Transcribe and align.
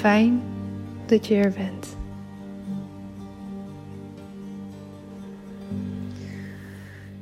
Fijn 0.00 0.42
dat 1.06 1.26
je 1.26 1.34
er 1.34 1.52
bent. 1.52 1.96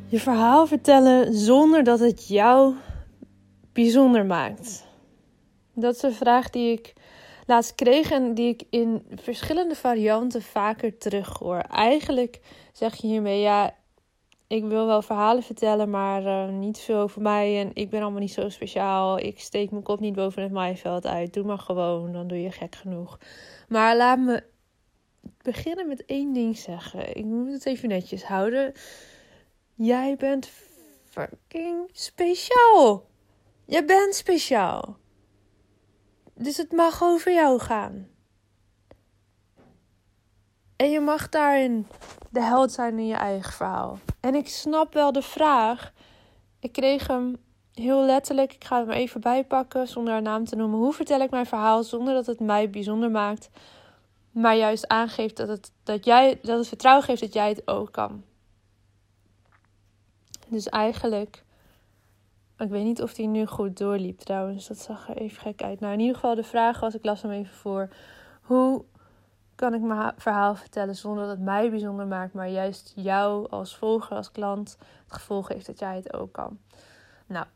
Je 0.06 0.20
verhaal 0.20 0.66
vertellen 0.66 1.34
zonder 1.34 1.84
dat 1.84 1.98
het 1.98 2.28
jou 2.28 2.74
bijzonder 3.72 4.26
maakt. 4.26 4.86
Dat 5.74 5.94
is 5.94 6.02
een 6.02 6.12
vraag 6.12 6.50
die 6.50 6.72
ik 6.72 6.92
laatst 7.46 7.74
kreeg 7.74 8.10
en 8.10 8.34
die 8.34 8.48
ik 8.48 8.62
in 8.70 9.02
verschillende 9.14 9.74
varianten 9.74 10.42
vaker 10.42 10.98
terughoor. 10.98 11.58
Eigenlijk 11.58 12.40
zeg 12.72 12.94
je 12.94 13.06
hiermee, 13.06 13.40
ja, 13.40 13.74
ik 14.48 14.64
wil 14.64 14.86
wel 14.86 15.02
verhalen 15.02 15.42
vertellen, 15.42 15.90
maar 15.90 16.22
uh, 16.22 16.48
niet 16.48 16.78
veel 16.78 16.98
over 16.98 17.22
mij. 17.22 17.60
En 17.60 17.70
ik 17.74 17.90
ben 17.90 18.02
allemaal 18.02 18.20
niet 18.20 18.32
zo 18.32 18.48
speciaal. 18.48 19.18
Ik 19.18 19.40
steek 19.40 19.70
mijn 19.70 19.82
kop 19.82 20.00
niet 20.00 20.14
boven 20.14 20.42
het 20.42 20.52
maaiveld 20.52 21.06
uit. 21.06 21.32
Doe 21.32 21.44
maar 21.44 21.58
gewoon, 21.58 22.12
dan 22.12 22.26
doe 22.26 22.42
je 22.42 22.50
gek 22.50 22.74
genoeg. 22.74 23.18
Maar 23.68 23.96
laat 23.96 24.18
me 24.18 24.42
beginnen 25.42 25.88
met 25.88 26.04
één 26.04 26.32
ding 26.32 26.58
zeggen. 26.58 27.16
Ik 27.16 27.24
moet 27.24 27.52
het 27.52 27.66
even 27.66 27.88
netjes 27.88 28.24
houden. 28.24 28.72
Jij 29.74 30.16
bent 30.16 30.50
fucking 31.04 31.88
speciaal. 31.92 33.06
Je 33.64 33.84
bent 33.84 34.14
speciaal. 34.14 34.96
Dus 36.34 36.56
het 36.56 36.72
mag 36.72 37.02
over 37.02 37.32
jou 37.32 37.58
gaan. 37.60 38.08
En 40.78 40.90
je 40.90 41.00
mag 41.00 41.28
daarin 41.28 41.86
de 42.30 42.42
held 42.42 42.72
zijn 42.72 42.98
in 42.98 43.06
je 43.06 43.14
eigen 43.14 43.52
verhaal. 43.52 43.98
En 44.20 44.34
ik 44.34 44.48
snap 44.48 44.92
wel 44.92 45.12
de 45.12 45.22
vraag. 45.22 45.92
Ik 46.60 46.72
kreeg 46.72 47.06
hem 47.06 47.36
heel 47.74 48.04
letterlijk. 48.04 48.52
Ik 48.52 48.64
ga 48.64 48.78
hem 48.78 48.90
even 48.90 49.20
bijpakken 49.20 49.88
zonder 49.88 50.12
haar 50.12 50.22
naam 50.22 50.44
te 50.44 50.56
noemen. 50.56 50.78
Hoe 50.78 50.92
vertel 50.92 51.20
ik 51.20 51.30
mijn 51.30 51.46
verhaal 51.46 51.82
zonder 51.82 52.14
dat 52.14 52.26
het 52.26 52.40
mij 52.40 52.70
bijzonder 52.70 53.10
maakt? 53.10 53.50
Maar 54.30 54.56
juist 54.56 54.88
aangeeft 54.88 55.36
dat 55.36 55.48
het, 55.48 55.72
dat 55.82 56.04
jij, 56.04 56.38
dat 56.42 56.58
het 56.58 56.68
vertrouwen 56.68 57.04
geeft 57.04 57.20
dat 57.20 57.32
jij 57.32 57.48
het 57.48 57.68
ook 57.68 57.92
kan. 57.92 58.24
Dus 60.48 60.68
eigenlijk. 60.68 61.44
Ik 62.58 62.68
weet 62.68 62.84
niet 62.84 63.02
of 63.02 63.16
hij 63.16 63.26
nu 63.26 63.46
goed 63.46 63.76
doorliep 63.76 64.18
trouwens. 64.18 64.68
Dat 64.68 64.78
zag 64.78 65.08
er 65.08 65.16
even 65.16 65.40
gek 65.40 65.62
uit. 65.62 65.80
Nou, 65.80 65.92
in 65.92 66.00
ieder 66.00 66.14
geval 66.14 66.34
de 66.34 66.44
vraag 66.44 66.80
was, 66.80 66.94
ik 66.94 67.04
las 67.04 67.22
hem 67.22 67.30
even 67.30 67.54
voor. 67.54 67.88
Hoe 68.42 68.84
kan 69.58 69.74
ik 69.74 69.80
mijn 69.80 70.12
verhaal 70.16 70.54
vertellen 70.54 70.96
zonder 70.96 71.26
dat 71.26 71.36
het 71.36 71.44
mij 71.44 71.70
bijzonder 71.70 72.06
maakt, 72.06 72.34
maar 72.34 72.48
juist 72.48 72.92
jou 72.96 73.48
als 73.48 73.76
volger, 73.76 74.16
als 74.16 74.30
klant, 74.30 74.76
het 75.04 75.12
gevoel 75.12 75.42
geeft 75.42 75.66
dat 75.66 75.78
jij 75.78 75.96
het 75.96 76.12
ook 76.12 76.32
kan. 76.32 76.58
Nou, 77.26 77.46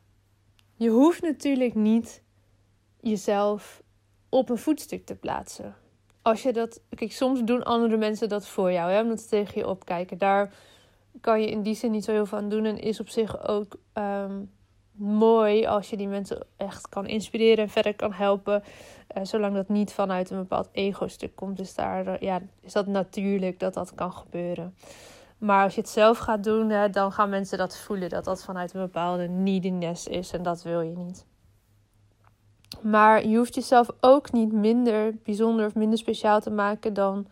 je 0.74 0.88
hoeft 0.88 1.22
natuurlijk 1.22 1.74
niet 1.74 2.22
jezelf 3.00 3.82
op 4.28 4.48
een 4.48 4.58
voetstuk 4.58 5.06
te 5.06 5.14
plaatsen. 5.14 5.74
Als 6.22 6.42
je 6.42 6.52
dat, 6.52 6.80
kijk, 6.88 7.12
soms 7.12 7.42
doen 7.42 7.62
andere 7.62 7.96
mensen 7.96 8.28
dat 8.28 8.46
voor 8.46 8.72
jou, 8.72 8.90
hè, 8.90 9.00
omdat 9.00 9.20
ze 9.20 9.28
tegen 9.28 9.60
je 9.60 9.68
opkijken. 9.68 10.18
Daar 10.18 10.54
kan 11.20 11.40
je 11.40 11.50
in 11.50 11.62
die 11.62 11.74
zin 11.74 11.90
niet 11.90 12.04
zo 12.04 12.12
heel 12.12 12.26
aan 12.30 12.48
doen 12.48 12.64
en 12.64 12.78
is 12.78 13.00
op 13.00 13.08
zich 13.08 13.48
ook 13.48 13.76
um, 13.94 14.50
mooi 14.92 15.66
als 15.66 15.90
je 15.90 15.96
die 15.96 16.08
mensen 16.08 16.46
echt 16.56 16.88
kan 16.88 17.06
inspireren 17.06 17.64
en 17.64 17.70
verder 17.70 17.94
kan 17.94 18.12
helpen. 18.12 18.62
Uh, 19.16 19.24
zolang 19.24 19.54
dat 19.54 19.68
niet 19.68 19.92
vanuit 19.92 20.30
een 20.30 20.38
bepaald 20.38 20.68
ego-stuk 20.72 21.36
komt. 21.36 21.56
Dus 21.56 21.74
daar 21.74 22.06
uh, 22.06 22.18
ja, 22.18 22.40
is 22.60 22.72
dat 22.72 22.86
natuurlijk 22.86 23.58
dat 23.58 23.74
dat 23.74 23.94
kan 23.94 24.12
gebeuren. 24.12 24.74
Maar 25.38 25.64
als 25.64 25.74
je 25.74 25.80
het 25.80 25.90
zelf 25.90 26.18
gaat 26.18 26.44
doen, 26.44 26.70
hè, 26.70 26.90
dan 26.90 27.12
gaan 27.12 27.28
mensen 27.28 27.58
dat 27.58 27.78
voelen. 27.78 28.08
Dat 28.08 28.24
dat 28.24 28.44
vanuit 28.44 28.74
een 28.74 28.80
bepaalde 28.80 29.28
neediness 29.28 30.06
is. 30.06 30.32
En 30.32 30.42
dat 30.42 30.62
wil 30.62 30.80
je 30.80 30.96
niet. 30.96 31.26
Maar 32.82 33.26
je 33.26 33.36
hoeft 33.36 33.54
jezelf 33.54 33.88
ook 34.00 34.32
niet 34.32 34.52
minder 34.52 35.14
bijzonder 35.22 35.66
of 35.66 35.74
minder 35.74 35.98
speciaal 35.98 36.40
te 36.40 36.50
maken 36.50 36.94
dan 36.94 37.26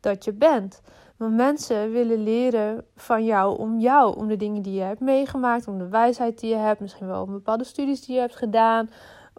dat 0.00 0.24
je 0.24 0.32
bent. 0.32 0.80
Want 1.18 1.34
mensen 1.34 1.90
willen 1.90 2.22
leren 2.22 2.84
van 2.96 3.24
jou 3.24 3.58
om 3.58 3.78
jou, 3.78 4.16
om 4.16 4.28
de 4.28 4.36
dingen 4.36 4.62
die 4.62 4.74
je 4.74 4.80
hebt 4.80 5.00
meegemaakt, 5.00 5.68
om 5.68 5.78
de 5.78 5.88
wijsheid 5.88 6.40
die 6.40 6.50
je 6.50 6.56
hebt, 6.56 6.80
misschien 6.80 7.06
wel 7.06 7.22
om 7.22 7.32
bepaalde 7.32 7.64
studies 7.64 8.06
die 8.06 8.14
je 8.14 8.20
hebt 8.20 8.36
gedaan, 8.36 8.90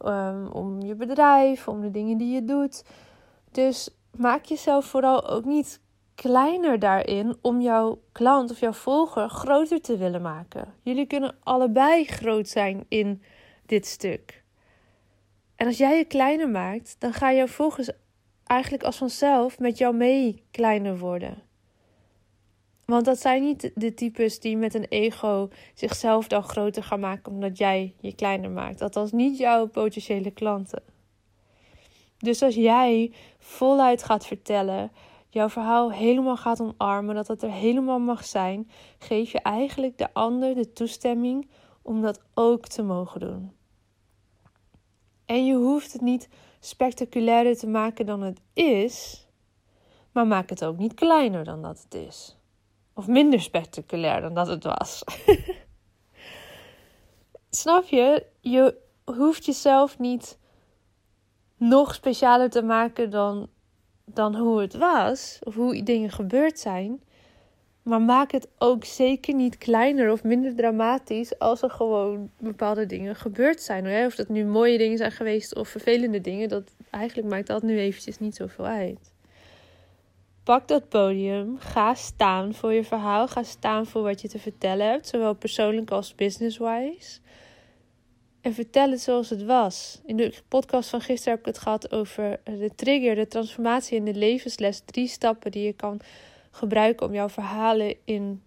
um, 0.06 0.48
om 0.48 0.82
je 0.82 0.96
bedrijf, 0.96 1.68
om 1.68 1.82
de 1.82 1.92
dingen 1.92 2.18
die 2.18 2.34
je 2.34 2.44
doet. 2.44 2.84
Dus 3.52 3.90
maak 4.18 4.46
jezelf 4.46 4.86
vooral 4.86 5.28
ook 5.28 5.46
niet 5.46 5.82
kleiner 6.16 6.80
daarin 6.80 7.38
om 7.42 7.62
jouw 7.62 8.02
klant 8.12 8.52
of 8.52 8.60
jouw 8.60 8.74
volger 8.74 9.30
groter 9.30 9.82
te 9.82 9.98
willen 9.98 10.22
maken. 10.22 10.74
Jullie 10.84 11.06
kunnen 11.06 11.36
allebei 11.44 12.06
groot 12.06 12.48
zijn 12.48 12.86
in 12.88 13.22
dit 13.66 13.86
stuk. 13.86 14.44
En 15.56 15.68
als 15.68 15.78
jij 15.78 15.98
je 15.98 16.06
kleiner 16.06 16.50
maakt, 16.50 16.96
dan 17.00 17.14
gaan 17.14 17.36
jouw 17.36 17.48
volgers 17.48 17.90
eigenlijk 18.46 18.84
als 18.84 18.98
vanzelf 18.98 19.60
met 19.60 19.78
jou 19.78 19.96
mee 19.96 20.44
kleiner 20.52 20.98
worden. 20.98 21.48
Want 22.90 23.06
dat 23.06 23.20
zijn 23.20 23.44
niet 23.44 23.72
de 23.76 23.94
types 23.94 24.40
die 24.40 24.58
met 24.58 24.74
een 24.74 24.86
ego 24.86 25.50
zichzelf 25.74 26.28
dan 26.28 26.44
groter 26.44 26.84
gaan 26.84 27.00
maken 27.00 27.32
omdat 27.32 27.58
jij 27.58 27.94
je 28.00 28.16
kleiner 28.16 28.50
maakt. 28.50 28.96
Is 28.96 29.12
niet 29.12 29.38
jouw 29.38 29.68
potentiële 29.68 30.32
klanten. 30.32 30.84
Dus 32.18 32.42
als 32.42 32.56
jij 32.56 33.14
voluit 33.38 34.04
gaat 34.04 34.26
vertellen, 34.26 34.92
jouw 35.30 35.50
verhaal 35.50 35.92
helemaal 35.92 36.38
gaat 36.38 36.62
omarmen, 36.62 37.16
dat 37.16 37.28
het 37.28 37.44
er 37.44 37.52
helemaal 37.52 38.00
mag 38.00 38.26
zijn, 38.26 38.70
geef 39.00 39.32
je 39.32 39.40
eigenlijk 39.40 39.98
de 39.98 40.14
ander 40.14 40.56
de 40.56 40.74
toestemming 40.74 41.50
om 41.82 42.02
dat 42.02 42.22
ook 42.34 42.68
te 42.68 42.84
mogen 42.84 43.20
doen. 43.20 43.52
En 45.26 45.46
je 45.46 45.56
hoeft 45.56 45.94
het 45.94 46.02
niet 46.02 46.30
spectaculairder 46.60 47.58
te 47.58 47.68
maken 47.68 48.06
dan 48.06 48.22
het 48.22 48.42
is, 48.54 49.28
maar 50.12 50.28
maak 50.28 50.50
het 50.50 50.66
ook 50.66 50.78
niet 50.78 50.94
kleiner 50.94 51.44
dan 51.44 51.62
dat 51.62 51.82
het 51.84 51.94
is. 51.94 52.39
Of 53.00 53.08
minder 53.08 53.42
spectaculair 53.42 54.22
dan 54.22 54.34
dat 54.34 54.48
het 54.48 54.64
was. 54.64 55.04
Snap 57.50 57.84
je? 57.84 58.26
Je 58.40 58.76
hoeft 59.04 59.46
jezelf 59.46 60.00
niet 60.00 60.38
nog 61.58 61.94
specialer 61.94 62.50
te 62.50 62.62
maken 62.62 63.10
dan, 63.10 63.50
dan 64.06 64.36
hoe 64.36 64.62
het 64.62 64.74
was, 64.74 65.40
of 65.44 65.56
hoe 65.56 65.84
dingen 65.84 66.10
gebeurd 66.10 66.60
zijn. 66.60 67.02
Maar 67.84 68.02
maak 68.02 68.32
het 68.32 68.48
ook 68.58 68.84
zeker 68.84 69.34
niet 69.34 69.58
kleiner 69.58 70.12
of 70.12 70.24
minder 70.24 70.56
dramatisch 70.56 71.40
als 71.40 71.62
er 71.62 71.72
gewoon 71.72 72.32
bepaalde 72.40 72.86
dingen 72.86 73.16
gebeurd 73.16 73.62
zijn. 73.62 74.06
Of 74.06 74.16
dat 74.16 74.30
nu 74.30 74.46
mooie 74.46 74.78
dingen 74.78 74.98
zijn 74.98 75.12
geweest 75.12 75.56
of 75.56 75.68
vervelende 75.68 76.22
dingen, 76.22 76.50
dat 76.50 76.76
eigenlijk 76.90 77.28
maakt 77.28 77.48
dat 77.48 77.64
nu 77.64 77.80
eventjes 77.80 78.20
niet 78.20 78.36
zoveel 78.36 78.66
uit. 78.66 79.14
Pak 80.50 80.68
dat 80.68 80.90
podium, 80.90 81.58
ga 81.58 81.94
staan 81.94 82.54
voor 82.54 82.74
je 82.74 82.84
verhaal, 82.84 83.28
ga 83.28 83.44
staan 83.44 83.86
voor 83.86 84.02
wat 84.02 84.22
je 84.22 84.28
te 84.28 84.40
vertellen 84.40 84.88
hebt, 84.88 85.08
zowel 85.08 85.34
persoonlijk 85.34 85.92
als 85.92 86.16
business-wise. 86.16 87.20
En 88.42 88.54
vertel 88.54 88.92
het 88.92 89.02
zoals 89.02 89.30
het 89.30 89.44
was. 89.44 90.02
In 90.06 90.18
de 90.18 90.34
podcast 90.48 90.90
van 90.90 91.02
gisteren 91.02 91.32
heb 91.32 91.40
ik 91.40 91.54
het 91.54 91.64
gehad 91.64 91.92
over 91.92 92.40
de 92.44 92.72
trigger, 92.76 93.16
de 93.16 93.28
transformatie 93.28 93.98
en 93.98 94.04
de 94.04 94.14
levensles. 94.14 94.82
Drie 94.86 95.08
stappen 95.08 95.52
die 95.52 95.64
je 95.64 95.74
kan 95.74 96.00
gebruiken 96.52 97.08
om 97.08 97.14
jouw 97.14 97.30
verhalen 97.30 97.96
in 98.06 98.44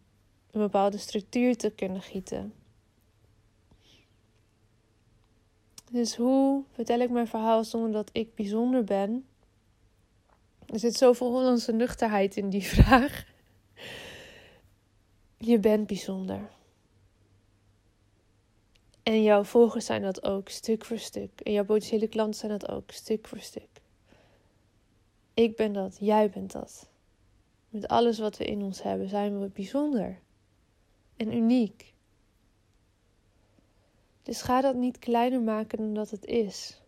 een 0.51 0.61
bepaalde 0.61 0.99
structuur 0.99 1.57
te 1.57 1.71
kunnen 1.71 2.03
gieten. 2.03 2.53
Dus 5.91 6.17
hoe 6.17 6.65
vertel 6.73 7.01
ik 7.01 7.11
mijn 7.11 7.29
verhaal 7.29 7.65
zonder 7.65 7.93
dat 7.93 8.11
ik 8.13 8.35
bijzonder 8.35 8.85
ben? 8.85 9.27
Er 10.67 10.79
zit 10.79 10.97
zoveel 10.97 11.31
Hollandse 11.31 11.73
nuchterheid 11.73 12.37
in 12.37 12.51
die 12.51 12.63
vraag. 12.75 13.25
Je 15.37 15.59
bent 15.59 15.87
bijzonder. 15.87 16.51
En 19.03 19.23
jouw 19.23 19.45
volgers 19.45 19.87
zijn 19.87 20.03
dat 20.03 20.25
ook, 20.25 20.49
stuk 20.49 20.85
voor 20.85 20.99
stuk. 20.99 21.41
En 21.41 21.53
jouw 21.53 21.65
potentiële 21.65 22.09
klanten 22.09 22.41
zijn 22.41 22.59
dat 22.59 22.69
ook, 22.69 22.91
stuk 22.91 23.27
voor 23.27 23.41
stuk. 23.41 23.69
Ik 25.35 25.57
ben 25.57 25.73
dat, 25.73 25.97
jij 26.01 26.31
bent 26.31 26.53
dat. 26.53 26.91
Met 27.69 27.89
alles 27.89 28.19
wat 28.19 28.37
we 28.37 28.45
in 28.45 28.63
ons 28.63 28.83
hebben 28.83 29.09
zijn 29.09 29.41
we 29.41 29.49
bijzonder 29.49 30.21
en 31.17 31.37
uniek. 31.37 31.95
Dus 34.23 34.43
ga 34.43 34.61
dat 34.61 34.75
niet 34.75 34.99
kleiner 34.99 35.41
maken 35.41 35.79
dan 35.79 35.95
dat 35.95 36.11
het 36.11 36.25
is. 36.25 36.82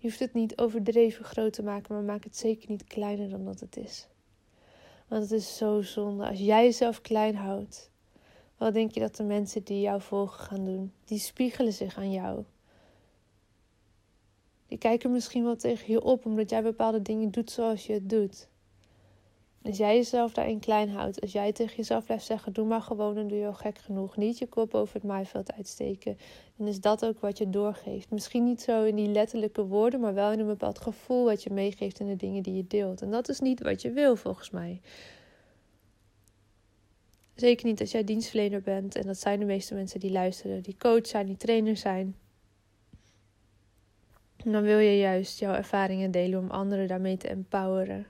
Je 0.00 0.08
hoeft 0.08 0.18
het 0.18 0.34
niet 0.34 0.58
overdreven 0.58 1.24
groot 1.24 1.52
te 1.52 1.62
maken, 1.62 1.94
maar 1.94 2.02
maak 2.02 2.24
het 2.24 2.36
zeker 2.36 2.70
niet 2.70 2.84
kleiner 2.84 3.28
dan 3.28 3.44
dat 3.44 3.60
het 3.60 3.76
is. 3.76 4.08
Want 5.08 5.22
het 5.22 5.32
is 5.32 5.56
zo 5.56 5.82
zonde. 5.82 6.28
Als 6.28 6.38
jij 6.38 6.64
jezelf 6.64 7.00
klein 7.00 7.34
houdt, 7.34 7.90
wat 8.56 8.74
denk 8.74 8.90
je 8.90 9.00
dat 9.00 9.16
de 9.16 9.22
mensen 9.22 9.64
die 9.64 9.80
jou 9.80 10.00
volgen 10.00 10.44
gaan 10.44 10.64
doen? 10.64 10.92
Die 11.04 11.18
spiegelen 11.18 11.72
zich 11.72 11.96
aan 11.96 12.12
jou. 12.12 12.44
Die 14.66 14.78
kijken 14.78 15.10
misschien 15.10 15.44
wel 15.44 15.56
tegen 15.56 15.92
je 15.92 16.02
op 16.02 16.26
omdat 16.26 16.50
jij 16.50 16.62
bepaalde 16.62 17.02
dingen 17.02 17.30
doet 17.30 17.50
zoals 17.50 17.86
je 17.86 17.92
het 17.92 18.10
doet. 18.10 18.48
Als 19.62 19.76
jij 19.76 19.96
jezelf 19.96 20.32
daarin 20.32 20.58
klein 20.58 20.88
houdt, 20.88 21.20
als 21.20 21.32
jij 21.32 21.52
tegen 21.52 21.76
jezelf 21.76 22.04
blijft 22.04 22.24
zeggen: 22.24 22.52
doe 22.52 22.66
maar 22.66 22.82
gewoon 22.82 23.16
en 23.16 23.28
doe 23.28 23.38
je 23.38 23.46
al 23.46 23.54
gek 23.54 23.78
genoeg. 23.78 24.16
Niet 24.16 24.38
je 24.38 24.46
kop 24.46 24.74
over 24.74 24.94
het 24.94 25.02
maaiveld 25.02 25.52
uitsteken. 25.52 26.18
Dan 26.56 26.66
is 26.66 26.80
dat 26.80 27.04
ook 27.04 27.20
wat 27.20 27.38
je 27.38 27.50
doorgeeft. 27.50 28.10
Misschien 28.10 28.44
niet 28.44 28.60
zo 28.60 28.84
in 28.84 28.96
die 28.96 29.08
letterlijke 29.08 29.64
woorden, 29.64 30.00
maar 30.00 30.14
wel 30.14 30.32
in 30.32 30.38
een 30.38 30.46
bepaald 30.46 30.78
gevoel 30.78 31.24
wat 31.24 31.42
je 31.42 31.50
meegeeft 31.50 32.00
in 32.00 32.06
de 32.06 32.16
dingen 32.16 32.42
die 32.42 32.54
je 32.54 32.66
deelt. 32.66 33.02
En 33.02 33.10
dat 33.10 33.28
is 33.28 33.40
niet 33.40 33.62
wat 33.62 33.82
je 33.82 33.92
wil 33.92 34.16
volgens 34.16 34.50
mij. 34.50 34.80
Zeker 37.34 37.66
niet 37.66 37.80
als 37.80 37.90
jij 37.90 38.04
dienstverlener 38.04 38.62
bent. 38.62 38.96
En 38.96 39.06
dat 39.06 39.18
zijn 39.18 39.38
de 39.38 39.44
meeste 39.44 39.74
mensen 39.74 40.00
die 40.00 40.12
luisteren, 40.12 40.62
die 40.62 40.76
coach 40.78 41.06
zijn, 41.06 41.26
die 41.26 41.36
trainer 41.36 41.76
zijn. 41.76 42.16
En 44.36 44.52
dan 44.52 44.62
wil 44.62 44.78
je 44.78 44.98
juist 44.98 45.38
jouw 45.38 45.54
ervaringen 45.54 46.10
delen 46.10 46.38
om 46.38 46.50
anderen 46.50 46.88
daarmee 46.88 47.16
te 47.16 47.28
empoweren. 47.28 48.06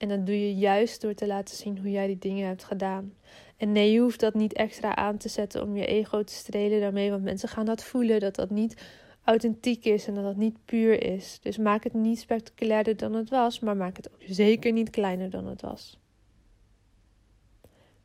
En 0.00 0.08
dat 0.08 0.26
doe 0.26 0.40
je 0.40 0.54
juist 0.54 1.00
door 1.00 1.14
te 1.14 1.26
laten 1.26 1.56
zien 1.56 1.78
hoe 1.78 1.90
jij 1.90 2.06
die 2.06 2.18
dingen 2.18 2.46
hebt 2.46 2.64
gedaan. 2.64 3.14
En 3.56 3.72
nee, 3.72 3.92
je 3.92 4.00
hoeft 4.00 4.20
dat 4.20 4.34
niet 4.34 4.52
extra 4.52 4.96
aan 4.96 5.16
te 5.16 5.28
zetten 5.28 5.62
om 5.62 5.76
je 5.76 5.86
ego 5.86 6.22
te 6.22 6.32
strelen 6.32 6.80
daarmee. 6.80 7.10
Want 7.10 7.22
mensen 7.22 7.48
gaan 7.48 7.64
dat 7.66 7.84
voelen, 7.84 8.20
dat 8.20 8.34
dat 8.34 8.50
niet 8.50 8.82
authentiek 9.24 9.84
is 9.84 10.06
en 10.06 10.14
dat 10.14 10.24
dat 10.24 10.36
niet 10.36 10.64
puur 10.64 11.02
is. 11.02 11.38
Dus 11.42 11.58
maak 11.58 11.84
het 11.84 11.92
niet 11.92 12.18
spectaculairder 12.18 12.96
dan 12.96 13.14
het 13.14 13.30
was, 13.30 13.60
maar 13.60 13.76
maak 13.76 13.96
het 13.96 14.10
ook 14.12 14.22
zeker 14.26 14.72
niet 14.72 14.90
kleiner 14.90 15.30
dan 15.30 15.46
het 15.46 15.60
was. 15.60 15.98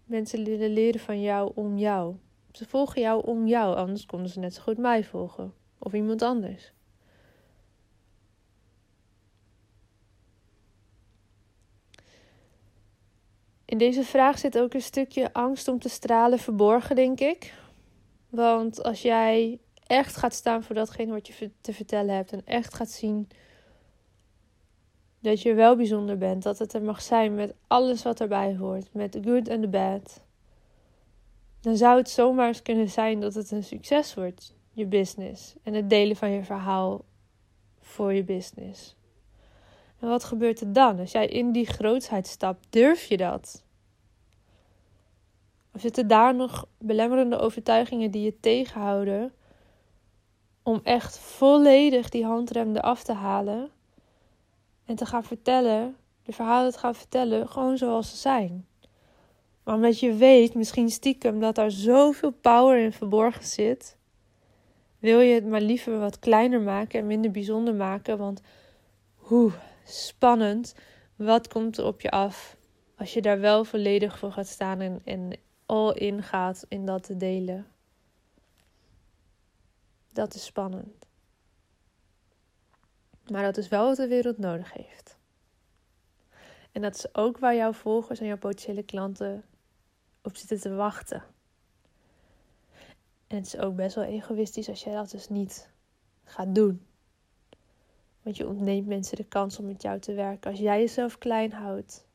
Mensen 0.03 0.43
willen 0.43 0.73
leren 0.73 0.99
van 0.99 1.21
jou 1.21 1.51
om 1.53 1.77
jou. 1.77 2.15
Ze 2.51 2.65
volgen 2.65 3.01
jou 3.01 3.25
om 3.25 3.47
jou, 3.47 3.75
anders 3.75 4.05
konden 4.05 4.29
ze 4.29 4.39
net 4.39 4.53
zo 4.53 4.61
goed 4.61 4.77
mij 4.77 5.03
volgen. 5.03 5.53
Of 5.77 5.93
iemand 5.93 6.21
anders. 6.21 6.74
In 13.75 13.81
deze 13.81 14.03
vraag 14.03 14.39
zit 14.39 14.57
ook 14.57 14.73
een 14.73 14.81
stukje 14.81 15.33
angst 15.33 15.67
om 15.67 15.79
te 15.79 15.89
stralen 15.89 16.39
verborgen, 16.39 16.95
denk 16.95 17.19
ik. 17.19 17.53
Want 18.29 18.83
als 18.83 19.01
jij 19.01 19.59
echt 19.87 20.15
gaat 20.15 20.33
staan 20.33 20.63
voor 20.63 20.75
datgene 20.75 21.11
wat 21.11 21.27
je 21.27 21.51
te 21.61 21.73
vertellen 21.73 22.15
hebt 22.15 22.31
en 22.31 22.41
echt 22.45 22.73
gaat 22.73 22.89
zien 22.89 23.27
dat 25.19 25.41
je 25.41 25.53
wel 25.53 25.75
bijzonder 25.75 26.17
bent, 26.17 26.43
dat 26.43 26.59
het 26.59 26.73
er 26.73 26.81
mag 26.81 27.01
zijn 27.01 27.35
met 27.35 27.53
alles 27.67 28.03
wat 28.03 28.19
erbij 28.19 28.55
hoort, 28.55 28.93
met 28.93 29.13
de 29.13 29.23
good 29.23 29.47
en 29.47 29.61
de 29.61 29.67
bad, 29.67 30.21
dan 31.61 31.77
zou 31.77 31.97
het 31.97 32.09
zomaar 32.09 32.47
eens 32.47 32.61
kunnen 32.61 32.89
zijn 32.89 33.19
dat 33.19 33.33
het 33.33 33.51
een 33.51 33.63
succes 33.63 34.13
wordt, 34.13 34.55
je 34.71 34.85
business 34.85 35.55
en 35.63 35.73
het 35.73 35.89
delen 35.89 36.15
van 36.15 36.29
je 36.29 36.43
verhaal 36.43 37.05
voor 37.79 38.13
je 38.13 38.23
business. 38.23 38.95
En 39.99 40.07
wat 40.07 40.23
gebeurt 40.23 40.61
er 40.61 40.73
dan? 40.73 40.99
Als 40.99 41.11
jij 41.11 41.27
in 41.27 41.51
die 41.51 41.65
grootsheid 41.65 42.27
stapt, 42.27 42.65
durf 42.69 43.05
je 43.05 43.17
dat? 43.17 43.63
Of 45.75 45.81
zitten 45.81 46.07
daar 46.07 46.35
nog 46.35 46.67
belemmerende 46.77 47.37
overtuigingen 47.37 48.11
die 48.11 48.23
je 48.23 48.39
tegenhouden 48.39 49.33
om 50.63 50.79
echt 50.83 51.19
volledig 51.19 52.09
die 52.09 52.25
handrem 52.25 52.75
eraf 52.75 53.03
te 53.03 53.13
halen 53.13 53.69
en 54.85 54.95
te 54.95 55.05
gaan 55.05 55.23
vertellen, 55.23 55.95
de 56.23 56.31
verhalen 56.31 56.71
te 56.71 56.77
gaan 56.77 56.95
vertellen, 56.95 57.49
gewoon 57.49 57.77
zoals 57.77 58.09
ze 58.09 58.17
zijn? 58.17 58.67
Maar 59.63 59.75
omdat 59.75 59.99
je 59.99 60.13
weet, 60.13 60.53
misschien 60.53 60.89
stiekem, 60.89 61.39
dat 61.39 61.55
daar 61.55 61.71
zoveel 61.71 62.31
power 62.31 62.77
in 62.77 62.93
verborgen 62.93 63.45
zit, 63.45 63.97
wil 64.99 65.19
je 65.19 65.33
het 65.33 65.45
maar 65.45 65.61
liever 65.61 65.99
wat 65.99 66.19
kleiner 66.19 66.61
maken 66.61 66.99
en 66.99 67.07
minder 67.07 67.31
bijzonder 67.31 67.75
maken. 67.75 68.17
Want 68.17 68.41
hoe 69.15 69.51
spannend, 69.85 70.75
wat 71.15 71.47
komt 71.47 71.77
er 71.77 71.85
op 71.85 72.01
je 72.01 72.11
af 72.11 72.57
als 72.97 73.13
je 73.13 73.21
daar 73.21 73.39
wel 73.39 73.63
volledig 73.65 74.19
voor 74.19 74.31
gaat 74.31 74.47
staan 74.47 74.79
en, 74.79 75.01
en 75.03 75.31
all 75.65 75.91
in 75.93 76.23
gaat 76.23 76.65
in 76.67 76.85
dat 76.85 77.03
te 77.03 77.17
delen. 77.17 77.67
Dat 80.13 80.33
is 80.33 80.45
spannend. 80.45 81.05
Maar 83.31 83.43
dat 83.43 83.57
is 83.57 83.67
wel 83.67 83.87
wat 83.87 83.97
de 83.97 84.07
wereld 84.07 84.37
nodig 84.37 84.73
heeft. 84.73 85.17
En 86.71 86.81
dat 86.81 86.95
is 86.95 87.15
ook 87.15 87.37
waar 87.37 87.55
jouw 87.55 87.73
volgers 87.73 88.19
en 88.19 88.25
jouw 88.25 88.37
potentiële 88.37 88.83
klanten 88.83 89.43
op 90.21 90.35
zitten 90.35 90.59
te 90.59 90.75
wachten. 90.75 91.23
En 93.27 93.37
het 93.37 93.45
is 93.45 93.57
ook 93.57 93.75
best 93.75 93.95
wel 93.95 94.03
egoïstisch 94.03 94.69
als 94.69 94.83
jij 94.83 94.93
dat 94.93 95.11
dus 95.11 95.29
niet 95.29 95.69
gaat 96.23 96.55
doen. 96.55 96.85
Want 98.21 98.37
je 98.37 98.47
ontneemt 98.47 98.87
mensen 98.87 99.17
de 99.17 99.23
kans 99.23 99.59
om 99.59 99.65
met 99.65 99.81
jou 99.81 99.99
te 99.99 100.13
werken. 100.13 100.51
Als 100.51 100.59
jij 100.59 100.79
jezelf 100.79 101.17
klein 101.17 101.51
houdt, 101.51 102.05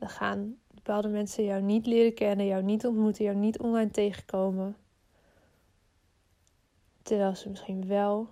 dan 0.00 0.08
gaan 0.08 0.58
bepaalde 0.74 1.08
mensen 1.08 1.44
jou 1.44 1.62
niet 1.62 1.86
leren 1.86 2.14
kennen, 2.14 2.46
jou 2.46 2.62
niet 2.62 2.86
ontmoeten, 2.86 3.24
jou 3.24 3.36
niet 3.36 3.58
online 3.58 3.90
tegenkomen. 3.90 4.76
Terwijl 7.02 7.34
ze 7.34 7.48
misschien 7.48 7.86
wel 7.86 8.28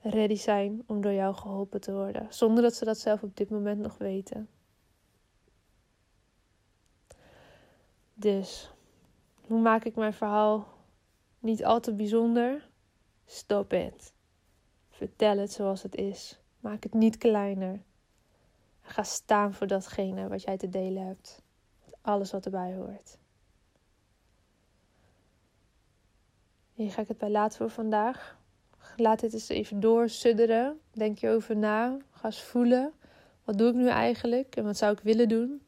ready 0.00 0.34
zijn 0.34 0.82
om 0.86 1.00
door 1.00 1.12
jou 1.12 1.34
geholpen 1.34 1.80
te 1.80 1.92
worden, 1.92 2.26
zonder 2.30 2.62
dat 2.62 2.74
ze 2.74 2.84
dat 2.84 2.98
zelf 2.98 3.22
op 3.22 3.36
dit 3.36 3.50
moment 3.50 3.80
nog 3.80 3.98
weten. 3.98 4.48
Dus, 8.14 8.70
hoe 9.46 9.60
maak 9.60 9.84
ik 9.84 9.94
mijn 9.94 10.12
verhaal 10.12 10.66
niet 11.38 11.64
al 11.64 11.80
te 11.80 11.94
bijzonder? 11.94 12.68
Stop 13.26 13.72
it. 13.72 14.12
Vertel 14.90 15.38
het 15.38 15.52
zoals 15.52 15.82
het 15.82 15.94
is. 15.94 16.40
Maak 16.58 16.82
het 16.82 16.94
niet 16.94 17.16
kleiner. 17.16 17.82
Ga 18.90 19.02
staan 19.02 19.54
voor 19.54 19.66
datgene 19.66 20.28
wat 20.28 20.42
jij 20.42 20.56
te 20.56 20.68
delen 20.68 21.06
hebt. 21.06 21.42
Alles 22.00 22.30
wat 22.30 22.44
erbij 22.44 22.74
hoort. 22.74 23.18
Hier 26.72 26.90
ga 26.90 27.00
ik 27.02 27.08
het 27.08 27.18
bij 27.18 27.30
laten 27.30 27.58
voor 27.58 27.70
vandaag. 27.70 28.38
Laat 28.96 29.20
dit 29.20 29.32
eens 29.32 29.48
even 29.48 29.80
doorsudderen. 29.80 30.80
Denk 30.92 31.18
je 31.18 31.28
over 31.28 31.56
na. 31.56 31.98
Ga 32.10 32.24
eens 32.24 32.42
voelen. 32.42 32.92
Wat 33.44 33.58
doe 33.58 33.68
ik 33.68 33.74
nu 33.74 33.88
eigenlijk 33.88 34.56
en 34.56 34.64
wat 34.64 34.76
zou 34.76 34.92
ik 34.92 35.00
willen 35.00 35.28
doen? 35.28 35.62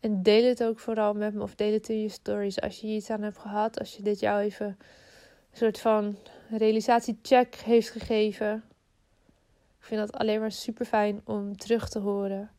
En 0.00 0.22
deel 0.22 0.48
het 0.48 0.64
ook 0.64 0.78
vooral 0.78 1.14
met 1.14 1.34
me 1.34 1.42
of 1.42 1.54
deel 1.54 1.72
het 1.72 1.88
in 1.88 2.00
je 2.00 2.08
stories 2.08 2.60
als 2.60 2.80
je 2.80 2.86
iets 2.86 3.10
aan 3.10 3.22
hebt 3.22 3.38
gehad. 3.38 3.78
Als 3.78 3.96
je 3.96 4.02
dit 4.02 4.20
jou 4.20 4.40
even 4.40 4.66
een 4.66 5.56
soort 5.56 5.80
van 5.80 6.16
realisatiecheck 6.50 7.54
heeft 7.54 7.90
gegeven. 7.90 8.64
Vind 9.90 10.02
dat 10.02 10.20
alleen 10.20 10.40
maar 10.40 10.52
super 10.52 10.86
fijn 10.86 11.20
om 11.24 11.56
terug 11.56 11.88
te 11.88 11.98
horen. 11.98 12.50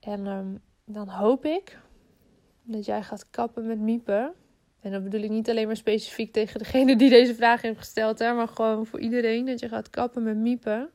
En 0.00 0.26
um, 0.26 0.62
dan 0.84 1.08
hoop 1.08 1.44
ik 1.44 1.78
dat 2.62 2.84
jij 2.84 3.02
gaat 3.02 3.30
kappen 3.30 3.66
met 3.66 3.78
miepen. 3.78 4.34
En 4.80 4.92
dat 4.92 5.02
bedoel 5.02 5.20
ik 5.20 5.30
niet 5.30 5.50
alleen 5.50 5.66
maar 5.66 5.76
specifiek 5.76 6.32
tegen 6.32 6.58
degene 6.58 6.96
die 6.96 7.10
deze 7.10 7.34
vraag 7.34 7.62
heeft 7.62 7.78
gesteld, 7.78 8.18
hè, 8.18 8.32
maar 8.32 8.48
gewoon 8.48 8.86
voor 8.86 9.00
iedereen. 9.00 9.46
Dat 9.46 9.60
je 9.60 9.68
gaat 9.68 9.90
kappen 9.90 10.22
met 10.22 10.36
miepen. 10.36 10.90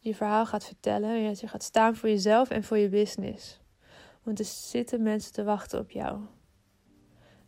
Je 0.00 0.14
verhaal 0.14 0.46
gaat 0.46 0.64
vertellen 0.64 1.10
en 1.10 1.26
dat 1.26 1.40
je 1.40 1.48
gaat 1.48 1.62
staan 1.62 1.96
voor 1.96 2.08
jezelf 2.08 2.50
en 2.50 2.64
voor 2.64 2.78
je 2.78 2.88
business. 2.88 3.60
Want 4.22 4.38
er 4.38 4.44
zitten 4.44 5.02
mensen 5.02 5.32
te 5.32 5.44
wachten 5.44 5.78
op 5.78 5.90
jou. 5.90 6.20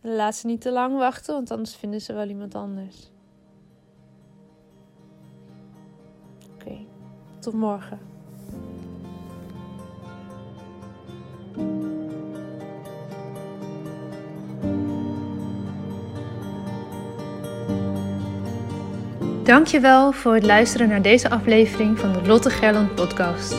En 0.01 0.15
laat 0.15 0.35
ze 0.35 0.47
niet 0.47 0.61
te 0.61 0.71
lang 0.71 0.97
wachten, 0.97 1.35
want 1.35 1.51
anders 1.51 1.77
vinden 1.77 2.01
ze 2.01 2.13
wel 2.13 2.29
iemand 2.29 2.55
anders. 2.55 3.12
Tot 7.43 7.55
morgen. 7.55 7.99
Dankjewel 19.45 20.13
voor 20.13 20.35
het 20.35 20.45
luisteren 20.45 20.89
naar 20.89 21.03
deze 21.03 21.31
aflevering 21.31 21.99
van 21.99 22.13
de 22.13 22.23
Lotte 22.27 22.51
Gerland 22.51 22.95
podcast. 22.95 23.51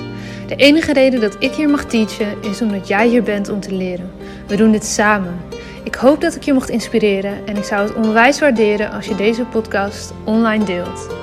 De 0.48 0.56
enige 0.56 0.94
reden 0.94 1.22
dat 1.22 1.36
ik 1.40 1.52
hier 1.52 1.70
mag 1.70 1.86
teachen 1.86 2.42
is 2.42 2.62
omdat 2.62 2.88
jij 2.88 3.08
hier 3.08 3.24
bent 3.24 3.50
om 3.50 3.60
te 3.60 3.75
leren. 3.75 4.12
We 4.48 4.56
doen 4.56 4.72
dit 4.72 4.86
samen. 4.86 5.40
Ik 5.84 5.96
hoop 5.96 6.22
dat 6.22 6.36
ik 6.36 6.44
je 6.44 6.54
mocht 6.54 6.70
inspireren 6.70 7.48
en 7.48 7.58
ik 7.58 7.63
zou 7.63 7.88
het 7.88 7.96
onwijs 7.96 8.40
waarderen 8.40 8.92
als 8.92 9.06
je 9.06 9.16
deze 9.16 9.46
podcast 9.46 10.13
online 10.25 10.66
deelt. 10.66 11.23